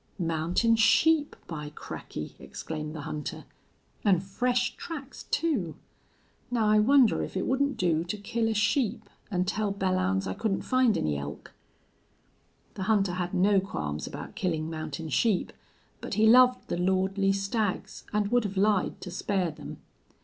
"Mountain 0.17 0.77
sheep, 0.77 1.35
by 1.45 1.69
cracky!" 1.69 2.35
exclaimed 2.39 2.95
the 2.95 3.01
hunter. 3.01 3.45
"An' 4.03 4.19
fresh 4.19 4.75
tracks, 4.75 5.27
too!... 5.29 5.75
Now 6.49 6.67
I 6.67 6.79
wonder 6.79 7.21
if 7.21 7.37
it 7.37 7.45
wouldn't 7.45 7.77
do 7.77 8.03
to 8.05 8.17
kill 8.17 8.47
a 8.47 8.55
sheep 8.55 9.07
an' 9.29 9.45
tell 9.45 9.71
Belllounds 9.71 10.25
I 10.25 10.33
couldn't 10.33 10.63
find 10.63 10.97
any 10.97 11.17
elk." 11.19 11.53
The 12.73 12.83
hunter 12.89 13.11
had 13.13 13.35
no 13.35 13.59
qualms 13.59 14.07
about 14.07 14.33
killing 14.33 14.71
mountain 14.71 15.09
sheep, 15.09 15.53
but 15.99 16.15
he 16.15 16.25
loved 16.25 16.67
the 16.69 16.77
lordly 16.77 17.31
stags 17.31 18.03
and 18.11 18.29
would 18.31 18.43
have 18.43 18.57
lied 18.57 18.99
to 19.01 19.11
spare 19.11 19.51
them. 19.51 19.77